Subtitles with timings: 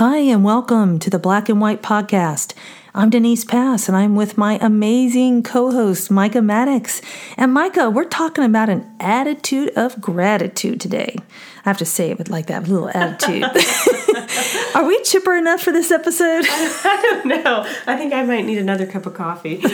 [0.00, 2.54] Hi, and welcome to the Black and White Podcast.
[2.94, 7.02] I'm Denise Pass, and I'm with my amazing co host, Micah Maddox.
[7.36, 11.16] And Micah, we're talking about an attitude of gratitude today.
[11.18, 13.44] I have to say it with like that little attitude.
[14.74, 16.46] Are we chipper enough for this episode?
[16.48, 17.66] I don't know.
[17.86, 19.56] I think I might need another cup of coffee.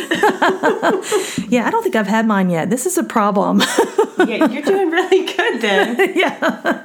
[1.48, 2.68] yeah, I don't think I've had mine yet.
[2.68, 3.60] This is a problem.
[4.26, 6.16] yeah, you're doing really good then.
[6.16, 6.84] yeah.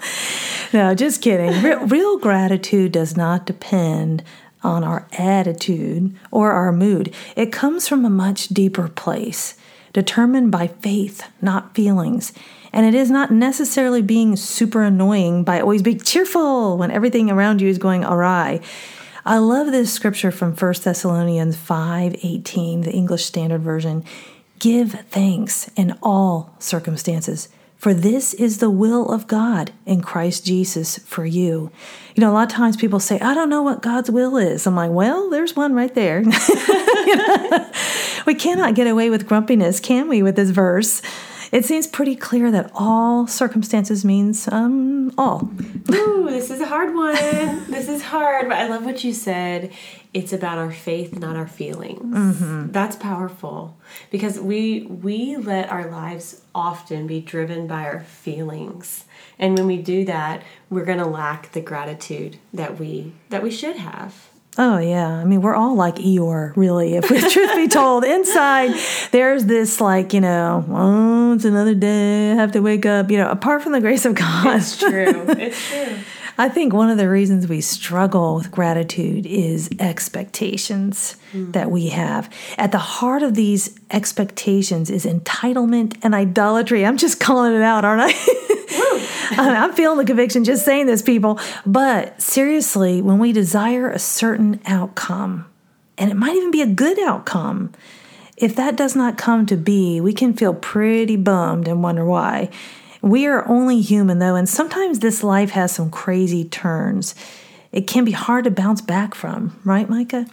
[0.74, 1.62] No, just kidding.
[1.62, 4.24] Real, real gratitude does not depend
[4.64, 7.14] on our attitude or our mood.
[7.36, 9.56] It comes from a much deeper place,
[9.92, 12.32] determined by faith, not feelings.
[12.72, 17.60] And it is not necessarily being super annoying by always being cheerful when everything around
[17.60, 18.62] you is going awry.
[19.26, 24.06] I love this scripture from 1 Thessalonians 5:18, the English Standard Version.
[24.60, 27.50] Give thanks in all circumstances
[27.82, 31.72] for this is the will of God in Christ Jesus for you.
[32.14, 34.68] You know, a lot of times people say, I don't know what God's will is.
[34.68, 36.22] I'm like, well, there's one right there.
[38.28, 41.02] we cannot get away with grumpiness, can we, with this verse?
[41.52, 45.52] It seems pretty clear that all circumstances means um, all.
[45.92, 47.14] Ooh, this is a hard one.
[47.70, 49.72] this is hard, but I love what you said.
[50.14, 52.16] It's about our faith, not our feelings.
[52.16, 52.72] Mm-hmm.
[52.72, 53.78] That's powerful
[54.12, 59.06] because we we let our lives often be driven by our feelings,
[59.38, 63.52] and when we do that, we're going to lack the gratitude that we that we
[63.52, 64.31] should have.
[64.58, 66.96] Oh yeah, I mean we're all like Eeyore, really.
[66.96, 68.74] If we truth be told, inside
[69.12, 72.32] there's this like you know, oh, it's another day.
[72.32, 73.10] I have to wake up.
[73.10, 75.26] You know, apart from the grace of God, it's true.
[75.30, 75.98] It's true.
[76.38, 81.52] I think one of the reasons we struggle with gratitude is expectations mm.
[81.54, 82.34] that we have.
[82.58, 86.86] At the heart of these expectations is entitlement and idolatry.
[86.86, 88.58] I'm just calling it out, aren't I?
[89.32, 91.40] I'm feeling the conviction just saying this, people.
[91.66, 95.46] But seriously, when we desire a certain outcome,
[95.98, 97.72] and it might even be a good outcome,
[98.38, 102.50] if that does not come to be, we can feel pretty bummed and wonder why.
[103.02, 107.16] We are only human, though, and sometimes this life has some crazy turns.
[107.72, 110.28] It can be hard to bounce back from, right, Micah?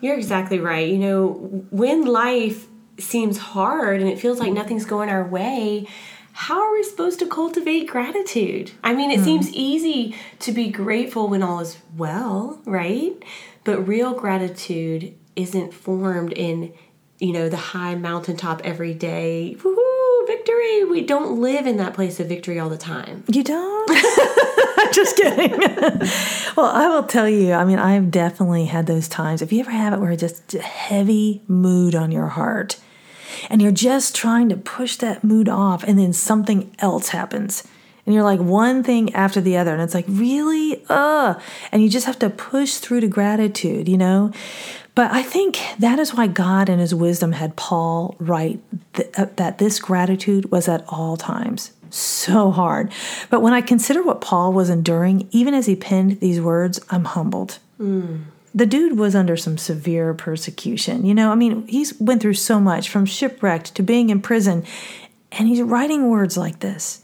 [0.00, 0.88] You're exactly right.
[0.88, 1.30] You know,
[1.70, 2.66] when life
[2.98, 5.86] seems hard and it feels like nothing's going our way,
[6.32, 8.72] how are we supposed to cultivate gratitude?
[8.82, 9.24] I mean, it mm.
[9.24, 13.14] seems easy to be grateful when all is well, right?
[13.64, 16.72] But real gratitude isn't formed in,
[17.18, 19.56] you know, the high mountaintop every day.
[19.58, 20.84] Woohoo, victory.
[20.84, 23.24] We don't live in that place of victory all the time.
[23.28, 23.88] You don't?
[24.92, 25.58] Just kidding.
[26.56, 29.42] well, I will tell you, I mean, I've definitely had those times.
[29.42, 32.78] If you ever have it where it's just a heavy mood on your heart,
[33.50, 37.64] and you're just trying to push that mood off, and then something else happens.
[38.04, 40.82] And you're like one thing after the other, and it's like, really?
[40.88, 41.40] Ugh.
[41.70, 44.32] And you just have to push through to gratitude, you know?
[44.94, 48.60] But I think that is why God, in His wisdom, had Paul write
[48.94, 51.72] th- uh, that this gratitude was at all times.
[51.90, 52.90] So hard.
[53.30, 57.04] But when I consider what Paul was enduring, even as he penned these words, I'm
[57.04, 57.58] humbled.
[57.78, 61.06] Mm the dude was under some severe persecution.
[61.06, 64.64] You know, I mean, he's went through so much from shipwrecked to being in prison,
[65.30, 67.02] and he's writing words like this.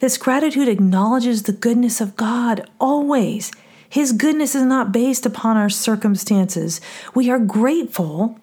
[0.00, 3.52] This gratitude acknowledges the goodness of God always.
[3.88, 6.80] His goodness is not based upon our circumstances.
[7.14, 8.38] We are grateful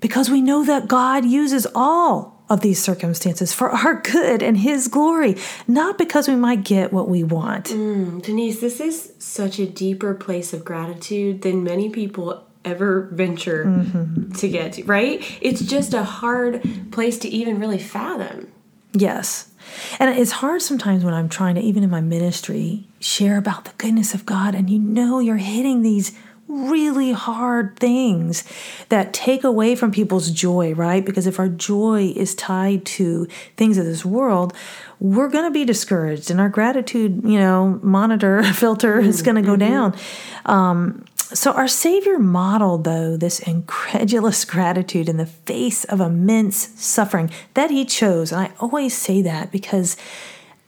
[0.00, 4.88] because we know that God uses all of these circumstances for our good and His
[4.88, 5.36] glory,
[5.66, 7.66] not because we might get what we want.
[7.66, 13.64] Mm, Denise, this is such a deeper place of gratitude than many people ever venture
[13.64, 14.32] mm-hmm.
[14.32, 15.24] to get to, right?
[15.40, 18.52] It's just a hard place to even really fathom.
[18.92, 19.50] Yes.
[19.98, 23.72] And it's hard sometimes when I'm trying to, even in my ministry, share about the
[23.78, 26.16] goodness of God, and you know you're hitting these
[26.52, 28.44] really hard things
[28.90, 31.04] that take away from people's joy, right?
[31.04, 33.26] Because if our joy is tied to
[33.56, 34.52] things of this world,
[35.00, 39.08] we're going to be discouraged and our gratitude, you know, monitor filter mm-hmm.
[39.08, 39.70] is going to go mm-hmm.
[39.70, 39.96] down.
[40.44, 47.30] Um, so, our Savior modeled, though, this incredulous gratitude in the face of immense suffering
[47.54, 48.32] that He chose.
[48.32, 49.96] And I always say that because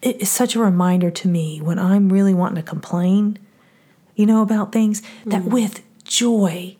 [0.01, 3.39] it is such a reminder to me when I'm really wanting to complain
[4.15, 5.31] you know, about things, mm-hmm.
[5.31, 6.77] that with joy,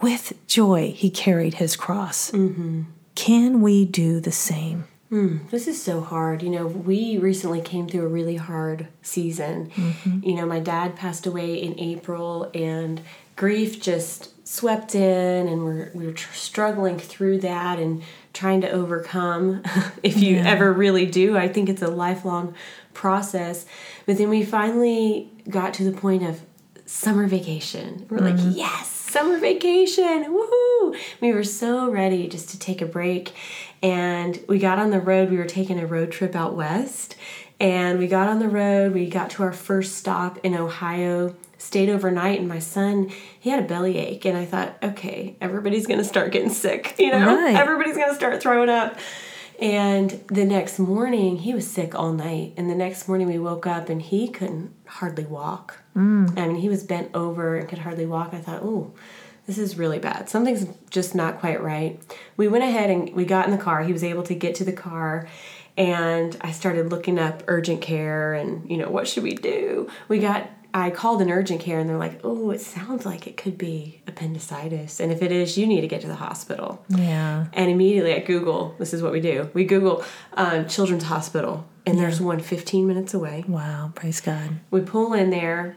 [0.00, 2.30] with joy, he carried his cross.
[2.30, 2.82] Mm-hmm.
[3.14, 4.84] Can we do the same?
[5.10, 6.42] Mm, this is so hard.
[6.42, 9.70] You know, we recently came through a really hard season.
[9.70, 10.20] Mm-hmm.
[10.22, 13.00] You know, my dad passed away in April, and
[13.34, 18.02] grief just swept in, and we're, we were tr- struggling through that and
[18.32, 19.62] trying to overcome.
[20.04, 20.48] if you yeah.
[20.48, 22.54] ever really do, I think it's a lifelong
[22.94, 23.66] process.
[24.06, 26.40] But then we finally got to the point of
[26.90, 28.04] summer vacation.
[28.10, 28.50] We're like, mm-hmm.
[28.58, 30.24] yes, summer vacation.
[30.24, 30.96] Woohoo!
[31.20, 33.32] We were so ready just to take a break.
[33.80, 35.30] And we got on the road.
[35.30, 37.14] We were taking a road trip out west.
[37.60, 38.92] And we got on the road.
[38.92, 43.62] We got to our first stop in Ohio, stayed overnight, and my son, he had
[43.64, 44.24] a bellyache.
[44.24, 46.96] And I thought, okay, everybody's going to start getting sick.
[46.98, 47.54] You know, Right.
[47.54, 48.98] everybody's going to start throwing up.
[49.60, 52.54] And the next morning, he was sick all night.
[52.56, 55.82] And the next morning, we woke up and he couldn't hardly walk.
[55.94, 56.38] Mm.
[56.38, 58.32] I mean, he was bent over and could hardly walk.
[58.32, 58.94] I thought, oh,
[59.46, 60.30] this is really bad.
[60.30, 62.00] Something's just not quite right.
[62.38, 63.82] We went ahead and we got in the car.
[63.82, 65.28] He was able to get to the car.
[65.76, 69.90] And I started looking up urgent care and, you know, what should we do?
[70.08, 73.36] We got I called an urgent care and they're like, "Oh, it sounds like it
[73.36, 77.46] could be appendicitis, and if it is, you need to get to the hospital." Yeah.
[77.52, 81.98] And immediately at Google, this is what we do: we Google um, Children's Hospital, and
[81.98, 83.44] there's one 15 minutes away.
[83.48, 83.92] Wow.
[83.94, 84.60] Praise God.
[84.70, 85.76] We pull in there,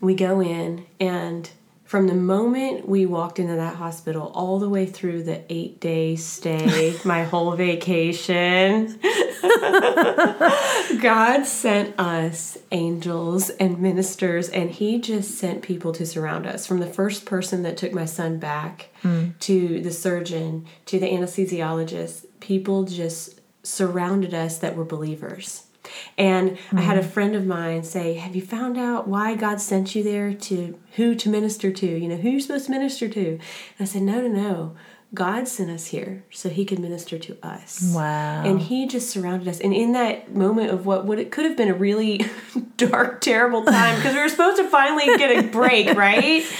[0.00, 1.50] we go in, and
[1.84, 6.16] from the moment we walked into that hospital all the way through the eight day
[6.16, 8.98] stay, my whole vacation,
[11.00, 16.66] God sent us angels and ministers, and He just sent people to surround us.
[16.66, 19.30] From the first person that took my son back hmm.
[19.40, 25.64] to the surgeon to the anesthesiologist, people just surrounded us that were believers.
[26.16, 27.10] And I had a mm-hmm.
[27.10, 31.14] friend of mine say, Have you found out why God sent you there to who
[31.14, 31.86] to minister to?
[31.86, 33.28] You know, who you're supposed to minister to?
[33.30, 33.40] And
[33.80, 34.76] I said, No, no, no.
[35.12, 37.92] God sent us here so he could minister to us.
[37.94, 38.42] Wow.
[38.44, 39.60] And he just surrounded us.
[39.60, 42.24] And in that moment of what, what it could have been a really
[42.76, 46.44] dark, terrible time, because we were supposed to finally get a break, right?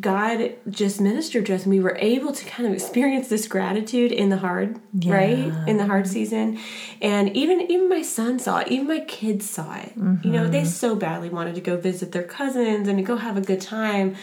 [0.00, 4.12] God just ministered to us, and we were able to kind of experience this gratitude
[4.12, 6.58] in the hard, right, in the hard season,
[7.02, 9.92] and even even my son saw it, even my kids saw it.
[9.96, 10.68] You know, they mm-hmm.
[10.68, 14.14] so badly wanted to go visit their cousins and to go have a good time,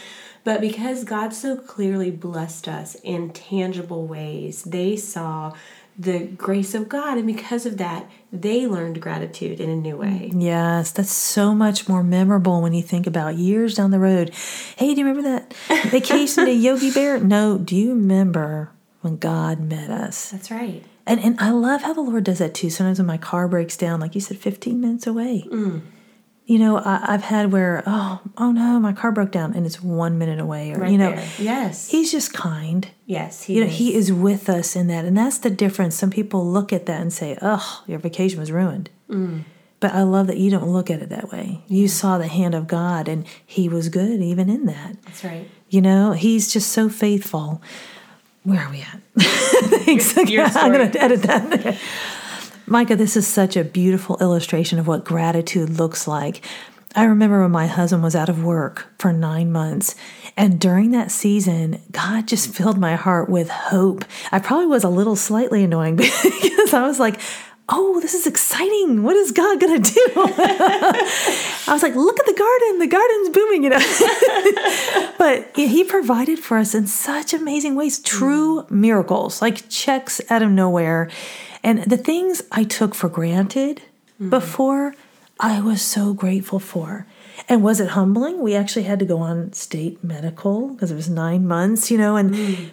[0.44, 5.52] but because God so clearly blessed us in tangible ways, they saw
[5.98, 10.30] the grace of God, and because of that, they learned gratitude in a new way.
[10.34, 14.34] Yes, that's so much more memorable when you think about years down the road.
[14.76, 15.54] Hey, do you remember that
[15.90, 17.18] vacation to Yogi Bear?
[17.18, 18.70] No, do you remember
[19.00, 20.30] when God met us?
[20.30, 20.84] That's right.
[21.06, 22.68] And and I love how the Lord does that too.
[22.68, 25.46] Sometimes when my car breaks down, like you said, 15 minutes away.
[25.50, 25.82] Mm.
[26.48, 29.82] You know, I, I've had where, oh, oh no, my car broke down and it's
[29.82, 30.70] one minute away.
[30.72, 31.28] Or, Right you know, there.
[31.38, 31.90] Yes.
[31.90, 32.86] He's just kind.
[33.04, 33.42] yes.
[33.42, 33.76] He You know, is.
[33.76, 35.04] he is with us in that.
[35.04, 35.96] And that's the difference.
[35.96, 38.90] Some people look at that and say, oh, your vacation was ruined.
[39.10, 39.42] Mm.
[39.80, 41.62] But I love that you don't look at it that way.
[41.66, 45.02] You saw the hand of God and he was good even in that.
[45.02, 45.50] That's right.
[45.68, 47.60] You know, he's just so faithful.
[48.44, 49.00] Where are we at?
[49.18, 50.16] Thanks.
[50.30, 51.76] Your I'm going to edit that.
[52.68, 56.44] Micah, this is such a beautiful illustration of what gratitude looks like.
[56.96, 59.94] I remember when my husband was out of work for nine months,
[60.36, 64.04] and during that season, God just filled my heart with hope.
[64.32, 67.20] I probably was a little slightly annoying because I was like,
[67.68, 69.02] oh, this is exciting.
[69.02, 70.00] What is God going to do?
[70.16, 72.78] I was like, look at the garden.
[72.78, 75.14] The garden's booming, you know.
[75.18, 80.50] but he provided for us in such amazing ways, true miracles, like checks out of
[80.50, 81.10] nowhere.
[81.66, 83.78] And the things I took for granted
[84.14, 84.30] mm-hmm.
[84.30, 84.94] before,
[85.40, 87.08] I was so grateful for.
[87.48, 88.40] And was it humbling?
[88.40, 92.14] We actually had to go on state medical because it was nine months, you know,
[92.16, 92.70] and mm.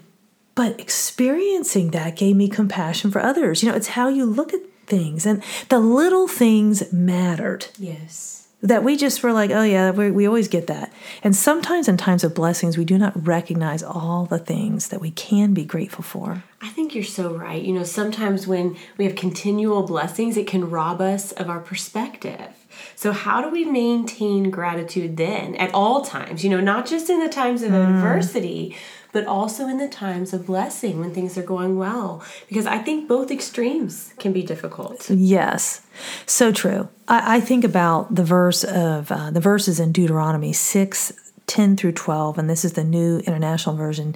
[0.54, 3.64] but experiencing that gave me compassion for others.
[3.64, 8.33] You know, it's how you look at things, and the little things mattered Yes.
[8.64, 10.92] That we just were like, oh yeah, we, we always get that.
[11.22, 15.12] And sometimes in times of blessings, we do not recognize all the things that we
[15.12, 16.44] can be grateful for.
[16.62, 17.62] I think you're so right.
[17.62, 22.54] You know, sometimes when we have continual blessings, it can rob us of our perspective.
[22.96, 26.44] So, how do we maintain gratitude then at all times?
[26.44, 27.96] You know, not just in the times of mm.
[27.96, 28.78] adversity,
[29.14, 32.22] but also in the times of blessing when things are going well.
[32.50, 35.10] Because I think both extremes can be difficult.
[35.10, 35.82] Yes,
[36.26, 36.90] so true.
[37.08, 41.14] I, I think about the verse of uh, the verses in Deuteronomy 6
[41.46, 44.16] 10 through 12, and this is the New International Version,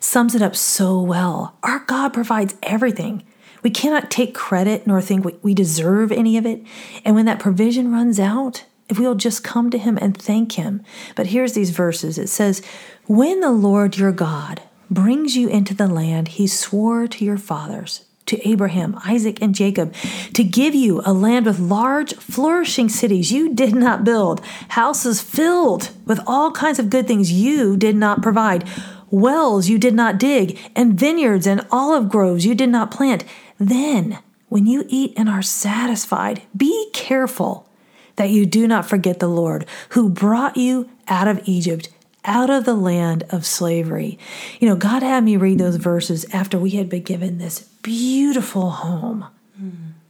[0.00, 1.56] sums it up so well.
[1.62, 3.22] Our God provides everything.
[3.62, 6.62] We cannot take credit nor think we, we deserve any of it.
[7.04, 10.52] And when that provision runs out, if we will just come to Him and thank
[10.52, 10.82] Him.
[11.16, 12.62] But here's these verses it says,
[13.06, 18.04] When the Lord your God brings you into the land He swore to your fathers,
[18.26, 19.94] to Abraham, Isaac, and Jacob,
[20.32, 25.90] to give you a land with large, flourishing cities you did not build, houses filled
[26.06, 28.66] with all kinds of good things you did not provide,
[29.10, 33.24] wells you did not dig, and vineyards and olive groves you did not plant.
[33.58, 37.68] Then, when you eat and are satisfied, be careful
[38.16, 41.88] that you do not forget the Lord who brought you out of Egypt,
[42.24, 44.18] out of the land of slavery.
[44.60, 48.70] You know, God had me read those verses after we had been given this beautiful
[48.70, 49.26] home.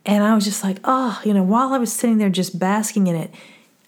[0.07, 3.07] And I was just like, oh, you know, while I was sitting there just basking
[3.07, 3.33] in it,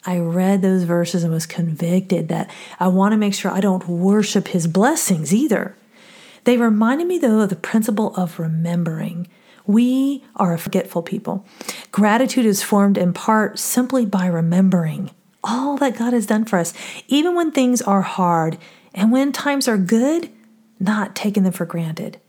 [0.06, 3.86] I read those verses and was convicted that I want to make sure I don't
[3.88, 5.76] worship his blessings either.
[6.44, 9.26] They reminded me, though, of the principle of remembering.
[9.66, 11.44] We are a forgetful people.
[11.90, 15.10] Gratitude is formed in part simply by remembering
[15.42, 16.72] all that God has done for us,
[17.08, 18.58] even when things are hard
[18.94, 20.30] and when times are good,
[20.80, 22.20] not taking them for granted.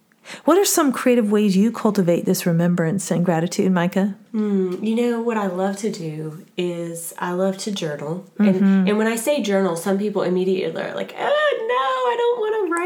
[0.46, 4.16] What are some creative ways you cultivate this remembrance and gratitude, Micah?
[4.34, 8.44] Mm, you know what I love to do is I love to journal, mm-hmm.
[8.44, 11.47] and and when I say journal, some people immediately are like, "Oh no, I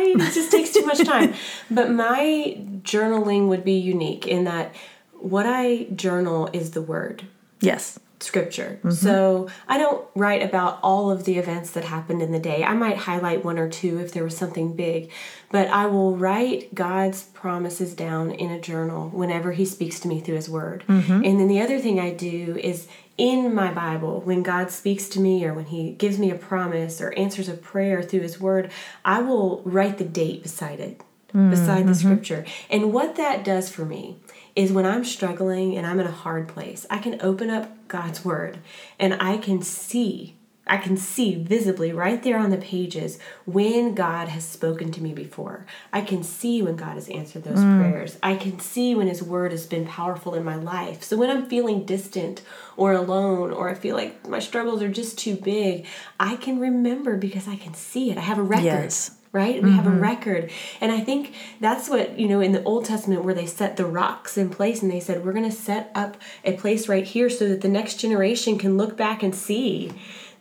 [0.02, 0.32] don't want to write.
[0.32, 1.34] It just takes too much time."
[1.72, 4.76] But my journaling would be unique in that
[5.14, 7.24] what I journal is the word.
[7.62, 8.80] Yes scripture.
[8.80, 8.92] Mm-hmm.
[8.92, 12.64] So I don't write about all of the events that happened in the day.
[12.64, 15.12] I might highlight one or two if there was something big,
[15.50, 20.20] but I will write God's promises down in a journal whenever He speaks to me
[20.20, 20.84] through His Word.
[20.88, 21.26] Mm-hmm.
[21.26, 22.88] And then the other thing I do is
[23.22, 27.00] in my Bible, when God speaks to me or when He gives me a promise
[27.00, 28.72] or answers a prayer through His Word,
[29.06, 31.00] I will write the date beside it.
[31.30, 31.52] Mm-hmm.
[31.52, 32.46] Beside the scripture.
[32.70, 34.18] And what that does for me
[34.54, 38.26] is when I'm struggling and I'm in a hard place, I can open up God's
[38.26, 38.58] Word
[39.00, 40.36] and I can see,
[40.72, 45.14] I can see visibly right there on the pages when God has spoken to me
[45.14, 45.66] before.
[45.92, 47.78] I can see when God has answered those mm.
[47.78, 48.18] prayers.
[48.24, 51.04] I can see when His Word has been powerful in my life.
[51.04, 52.42] So when I'm feeling distant
[52.78, 55.88] or alone or I feel like my struggles are just too big,
[56.18, 58.18] I can remember because I can see it.
[58.18, 58.64] I have a record.
[58.64, 59.64] Yes right?
[59.64, 59.78] We mm-hmm.
[59.78, 60.02] have a mm-hmm.
[60.02, 60.52] record.
[60.82, 63.86] And I think that's what, you know, in the Old Testament where they set the
[63.86, 67.30] rocks in place and they said, we're going to set up a place right here
[67.30, 69.94] so that the next generation can look back and see.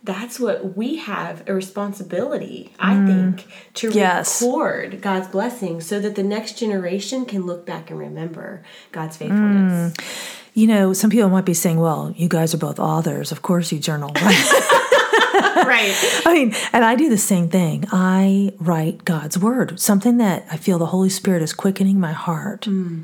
[0.03, 3.07] That's what we have a responsibility, I mm.
[3.07, 4.41] think, to yes.
[4.41, 9.93] record God's blessings so that the next generation can look back and remember God's faithfulness.
[9.93, 10.37] Mm.
[10.53, 13.31] You know, some people might be saying, well, you guys are both authors.
[13.31, 16.23] Of course you journal, right?
[16.25, 17.85] I mean, and I do the same thing.
[17.91, 22.61] I write God's word, something that I feel the Holy Spirit is quickening my heart.
[22.61, 23.03] Mm.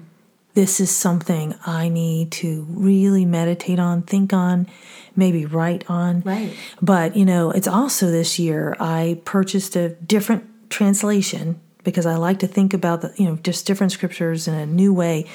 [0.56, 4.68] This is something I need to really meditate on, think on,
[5.18, 6.22] maybe write on.
[6.22, 6.54] Right.
[6.82, 12.40] But, you know, it's also this year I purchased a different translation because I like
[12.40, 15.26] to think about the, you know, just different scriptures in a new way.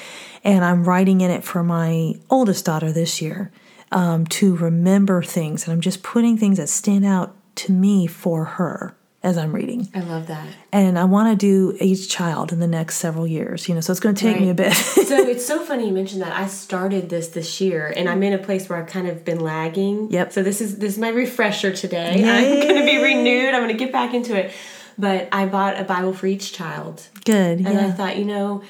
[0.43, 3.51] And I'm writing in it for my oldest daughter this year
[3.91, 5.65] um, to remember things.
[5.65, 9.87] And I'm just putting things that stand out to me for her as I'm reading.
[9.95, 10.45] I love that.
[10.73, 13.91] And I want to do each child in the next several years, you know, so
[13.91, 14.41] it's going to take right.
[14.41, 14.73] me a bit.
[14.73, 16.33] so it's so funny you mentioned that.
[16.33, 19.39] I started this this year and I'm in a place where I've kind of been
[19.39, 20.11] lagging.
[20.11, 20.33] Yep.
[20.33, 22.19] So this is this is my refresher today.
[22.19, 22.61] Yay.
[22.61, 23.53] I'm going to be renewed.
[23.53, 24.51] I'm going to get back into it.
[24.97, 27.07] But I bought a Bible for each child.
[27.25, 27.59] Good.
[27.59, 27.87] And yeah.
[27.87, 28.61] I thought, you know,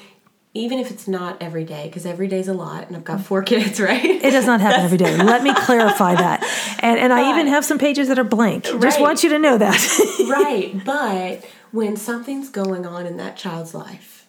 [0.56, 3.42] even if it's not every day, because every day's a lot, and I've got four
[3.52, 4.04] kids, right?
[4.04, 5.16] It does not happen every day.
[5.16, 6.42] Let me clarify that.
[6.80, 8.66] And and I even have some pages that are blank.
[8.66, 8.80] Right.
[8.80, 9.74] Just want you to know that.
[10.30, 10.82] right.
[10.84, 14.26] But when something's going on in that child's life,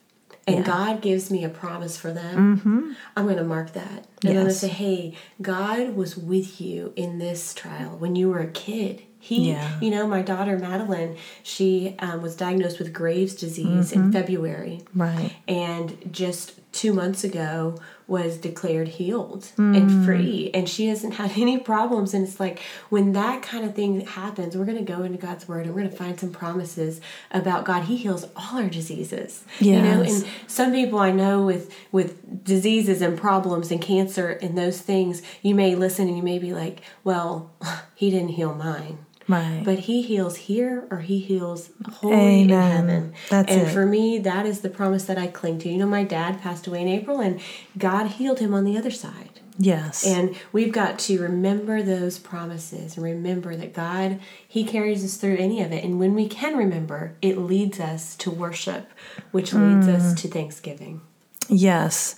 [0.47, 0.63] and yeah.
[0.63, 2.91] God gives me a promise for them, mm-hmm.
[3.15, 4.07] I'm going to mark that.
[4.23, 4.29] And yes.
[4.31, 8.39] I'm going to say, hey, God was with you in this trial when you were
[8.39, 9.03] a kid.
[9.25, 9.79] He, yeah.
[9.79, 14.03] you know, my daughter Madeline, she um, was diagnosed with Graves' disease mm-hmm.
[14.03, 14.81] in February.
[14.93, 15.33] Right.
[15.47, 19.75] And just two months ago was declared healed mm.
[19.75, 20.51] and free.
[20.53, 22.13] And she hasn't had any problems.
[22.13, 25.47] And it's like when that kind of thing happens, we're going to go into God's
[25.47, 27.01] word and we're going to find some promises
[27.31, 27.85] about God.
[27.85, 29.43] He heals all our diseases.
[29.59, 29.75] Yes.
[29.75, 34.55] You know, and some people I know with with diseases and problems and cancer and
[34.55, 37.55] those things, you may listen and you may be like, well,
[37.95, 39.61] he didn't heal mine Right.
[39.63, 43.13] But he heals here or he heals wholly in heaven.
[43.29, 43.71] That's and it.
[43.71, 45.69] for me, that is the promise that I cling to.
[45.69, 47.41] You know, my dad passed away in April and
[47.77, 49.41] God healed him on the other side.
[49.57, 50.05] Yes.
[50.05, 55.37] And we've got to remember those promises and remember that God, He carries us through
[55.37, 55.83] any of it.
[55.83, 58.91] And when we can remember, it leads us to worship,
[59.31, 59.95] which leads mm.
[59.95, 61.01] us to thanksgiving.
[61.49, 62.15] Yes,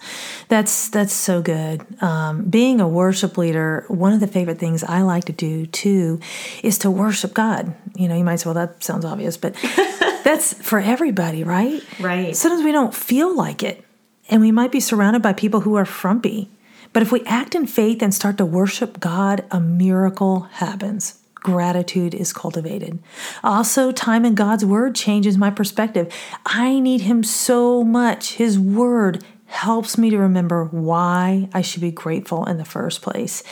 [0.47, 1.85] that's that's so good.
[2.01, 6.19] Um, being a worship leader, one of the favorite things I like to do too
[6.63, 7.75] is to worship God.
[7.95, 9.53] You know, you might say, "Well, that sounds obvious," but
[10.23, 11.83] that's for everybody, right?
[11.99, 12.35] Right.
[12.35, 13.83] Sometimes we don't feel like it,
[14.29, 16.49] and we might be surrounded by people who are frumpy.
[16.93, 22.13] But if we act in faith and start to worship God, a miracle happens gratitude
[22.13, 22.99] is cultivated.
[23.43, 26.13] Also, time in God's Word changes my perspective.
[26.45, 28.33] I need Him so much.
[28.33, 33.43] His Word helps me to remember why I should be grateful in the first place.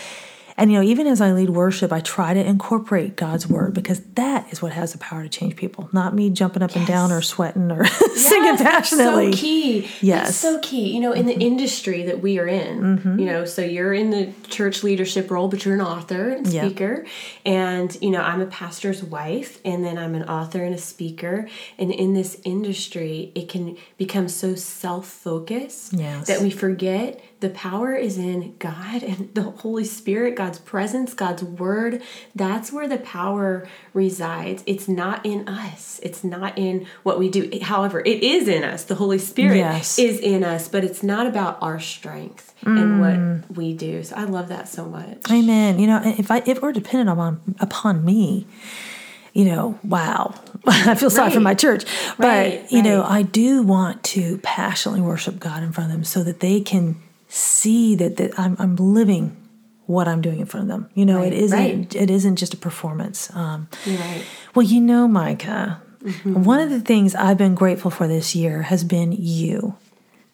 [0.57, 3.99] And you know, even as I lead worship, I try to incorporate God's word because
[4.15, 5.89] that is what has the power to change people.
[5.91, 9.31] Not me jumping up and down or sweating or singing Yes, that's passionately.
[9.33, 9.89] So key.
[10.01, 10.27] Yes.
[10.27, 10.93] That's so key.
[10.93, 11.41] You know, in the mm-hmm.
[11.41, 13.19] industry that we are in, mm-hmm.
[13.19, 17.05] you know, so you're in the church leadership role, but you're an author and speaker.
[17.45, 21.49] And, you know, I'm a pastor's wife, and then I'm an author and a speaker.
[21.77, 26.27] And in this industry, it can become so self focused Yes.
[26.27, 31.43] that we forget the power is in God and the Holy Spirit, God's presence, God's
[31.43, 32.03] word.
[32.35, 34.63] That's where the power resides.
[34.67, 37.49] It's not in us, it's not in what we do.
[37.63, 38.83] However, it is in us.
[38.83, 39.97] The Holy Spirit Yes.
[39.97, 43.55] is in us, but it's not about our strength and what mm.
[43.55, 44.03] we do.
[44.03, 45.31] So I love that so much.
[45.31, 45.79] Amen.
[45.79, 48.45] You know, if I if were dependent upon upon me,
[49.33, 50.35] you know, wow,
[50.67, 51.85] I feel sorry for my church.
[52.17, 53.03] But Right, you know.
[53.03, 57.01] I do want to passionately worship God in front of them, so that they can
[57.29, 59.35] see that that I'm I'm living
[59.87, 60.89] what I'm doing in front of them.
[60.95, 61.95] You know, Right, it isn't right.
[61.95, 63.33] it isn't just a performance.
[63.35, 64.23] Um, right.
[64.53, 66.43] well, you know, Micah, Mm-hmm.
[66.43, 69.75] one of the things I've been grateful for this year has been you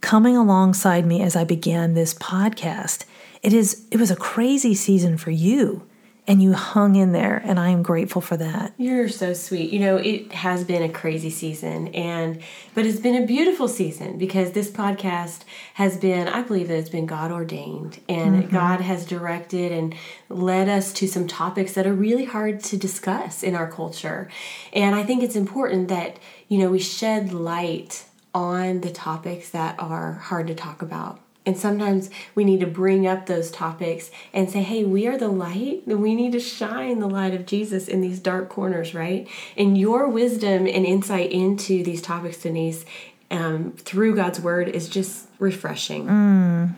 [0.01, 3.05] coming alongside me as I began this podcast.
[3.41, 5.83] It is it was a crazy season for you
[6.31, 8.73] and you hung in there and I am grateful for that.
[8.77, 9.73] You're so sweet.
[9.73, 12.41] You know, it has been a crazy season and
[12.73, 15.41] but it's been a beautiful season because this podcast
[15.73, 18.53] has been I believe that it's been God ordained and mm-hmm.
[18.53, 19.93] God has directed and
[20.29, 24.29] led us to some topics that are really hard to discuss in our culture.
[24.71, 29.77] And I think it's important that, you know, we shed light on the topics that
[29.79, 31.19] are hard to talk about.
[31.43, 35.27] And sometimes we need to bring up those topics and say, hey, we are the
[35.27, 39.27] light, we need to shine the light of Jesus in these dark corners, right?
[39.57, 42.85] And your wisdom and insight into these topics, Denise,
[43.31, 46.07] um, through God's word is just refreshing.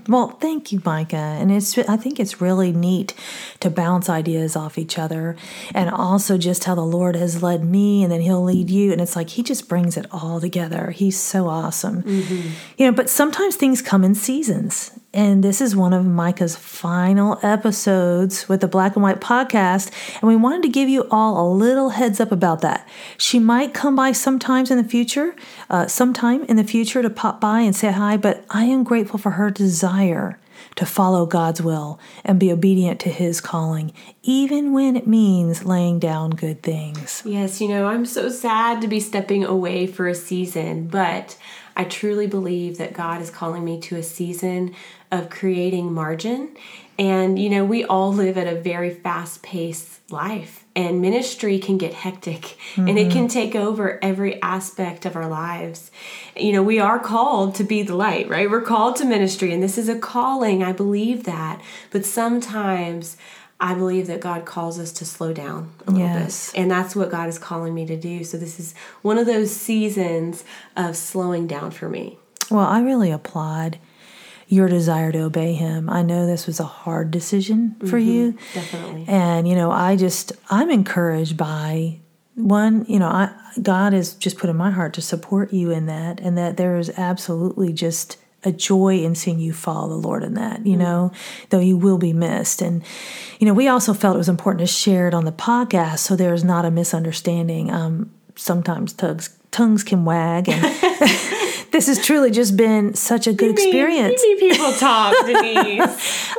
[0.07, 1.17] Well, thank you, Micah.
[1.17, 3.13] And it's I think it's really neat
[3.59, 5.35] to bounce ideas off each other
[5.73, 9.01] and also just how the Lord has led me and then he'll lead you and
[9.01, 10.91] it's like he just brings it all together.
[10.91, 12.03] He's so awesome.
[12.77, 14.97] You know, but sometimes things come in seasons.
[15.13, 19.91] And this is one of Micah's final episodes with the Black and White podcast.
[20.15, 22.87] And we wanted to give you all a little heads up about that.
[23.17, 25.35] She might come by sometimes in the future,
[25.69, 29.19] uh, sometime in the future to pop by and say hi, but I am grateful
[29.19, 30.39] for her desire
[30.75, 35.99] to follow God's will and be obedient to his calling, even when it means laying
[35.99, 37.21] down good things.
[37.25, 41.37] Yes, you know, I'm so sad to be stepping away for a season, but
[41.75, 44.75] I truly believe that God is calling me to a season
[45.11, 46.55] of creating margin.
[46.99, 51.77] And, you know, we all live at a very fast paced life, and ministry can
[51.77, 53.27] get hectic and it can mm-hmm.
[53.27, 55.89] take over every aspect of our lives.
[56.35, 58.49] You know, we are called to be the light, right?
[58.49, 60.63] We're called to ministry, and this is a calling.
[60.63, 61.61] I believe that.
[61.89, 63.17] But sometimes,
[63.59, 66.51] I believe that God calls us to slow down a little Yes.
[66.51, 66.61] bit.
[66.61, 68.23] And that's what God is calling me to do.
[68.23, 70.43] So this is one of those seasons
[70.75, 72.17] of slowing down for me.
[72.51, 73.77] Well, I really applaud
[74.47, 75.89] your desire to obey him.
[75.89, 78.09] I know this was a hard decision for mm-hmm.
[78.09, 78.37] you.
[78.53, 79.05] Definitely.
[79.07, 81.99] And, you know, I just, I'm encouraged by
[82.35, 85.85] one, you know, I, God has just put in my heart to support you in
[85.85, 90.23] that, and that there is absolutely just a joy in seeing you follow the Lord
[90.23, 91.11] in that, you know,
[91.49, 92.61] though you will be missed.
[92.61, 92.83] And,
[93.39, 96.15] you know, we also felt it was important to share it on the podcast so
[96.15, 97.71] there's not a misunderstanding.
[97.71, 100.63] Um, sometimes tongues, tongues can wag, and
[101.71, 104.21] this has truly just been such a good experience.
[104.21, 106.33] You mean people talk, Denise.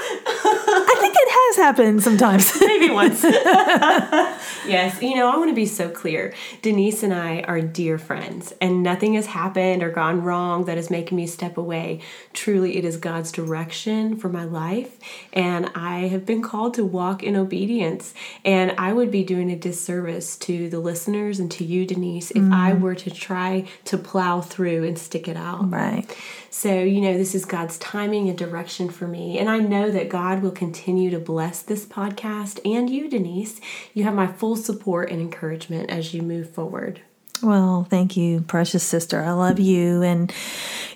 [0.00, 2.60] I think it has happened sometimes.
[2.60, 3.22] Maybe once.
[3.24, 6.34] yes, you know, I want to be so clear.
[6.62, 10.90] Denise and I are dear friends, and nothing has happened or gone wrong that is
[10.90, 12.00] making me step away.
[12.32, 14.98] Truly, it is God's direction for my life,
[15.32, 18.14] and I have been called to walk in obedience.
[18.44, 22.42] And I would be doing a disservice to the listeners and to you, Denise, if
[22.52, 22.80] I mm.
[22.80, 25.70] were to try to plow through and stick it out.
[25.70, 26.16] right.
[26.50, 29.38] So, you know, this is God's timing and direction for me.
[29.38, 33.60] And I know that God will continue to bless this podcast and you, Denise.
[33.94, 37.00] You have my full support and encouragement as you move forward.
[37.40, 39.22] Well, thank you, precious sister.
[39.22, 40.02] I love you.
[40.02, 40.32] And,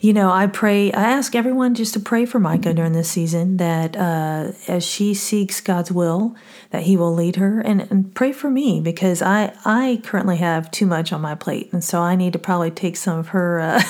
[0.00, 3.58] you know, I pray, I ask everyone just to pray for Micah during this season
[3.58, 6.34] that uh, as she seeks God's will,
[6.70, 10.70] that He will lead her and, and pray for me because I, I currently have
[10.72, 11.72] too much on my plate.
[11.72, 13.60] And so I need to probably take some of her.
[13.60, 13.82] Uh,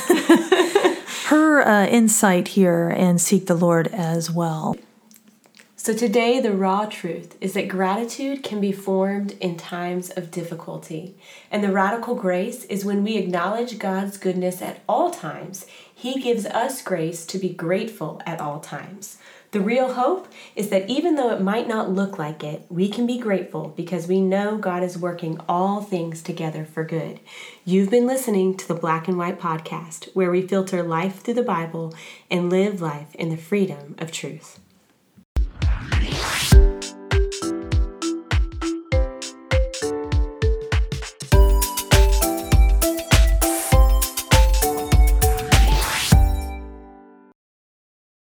[1.27, 4.77] Her uh, insight here and seek the Lord as well.
[5.85, 11.17] So, today, the raw truth is that gratitude can be formed in times of difficulty.
[11.51, 16.47] And the radical grace is when we acknowledge God's goodness at all times, He gives
[16.47, 19.19] us grace to be grateful at all times.
[19.51, 23.05] The real hope is that even though it might not look like it, we can
[23.05, 27.19] be grateful because we know God is working all things together for good.
[27.65, 31.43] You've been listening to the Black and White Podcast, where we filter life through the
[31.43, 31.93] Bible
[32.31, 34.61] and live life in the freedom of truth.